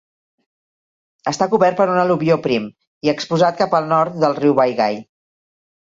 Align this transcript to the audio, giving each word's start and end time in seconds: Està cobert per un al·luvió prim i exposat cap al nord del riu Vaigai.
Està 1.31 1.47
cobert 1.51 1.77
per 1.81 1.87
un 1.95 2.01
al·luvió 2.03 2.39
prim 2.47 2.67
i 3.09 3.13
exposat 3.15 3.61
cap 3.63 3.77
al 3.81 3.93
nord 3.95 4.19
del 4.25 4.37
riu 4.45 4.57
Vaigai. 4.61 4.99